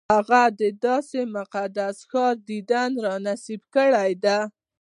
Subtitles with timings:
[0.13, 4.39] هغه د داسې مقدس ښار دیدن را نصیب کړی دی.